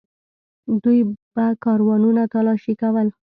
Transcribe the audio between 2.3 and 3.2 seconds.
تالاشي کول.